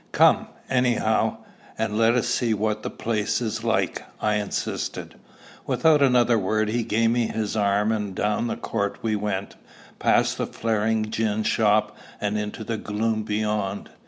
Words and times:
"Come, 0.13 0.47
anyhow, 0.67 1.37
and 1.77 1.95
let 1.95 2.15
us 2.15 2.27
see 2.27 2.55
what 2.55 2.81
the 2.81 2.89
place 2.89 3.39
is 3.39 3.63
like," 3.63 4.03
I 4.19 4.37
insisted. 4.37 5.13
Without 5.67 6.01
another 6.01 6.39
word 6.39 6.69
he 6.69 6.81
gave 6.81 7.11
me 7.11 7.27
his 7.27 7.55
arm, 7.55 7.91
and 7.91 8.15
down 8.15 8.47
the 8.47 8.57
court 8.57 8.97
we 9.03 9.15
went, 9.15 9.57
past 9.99 10.39
the 10.39 10.47
flaring 10.47 11.11
gin 11.11 11.43
shop, 11.43 11.95
and 12.19 12.35
into 12.35 12.63
the 12.63 12.77
gloom 12.77 13.21
beyond. 13.21 13.91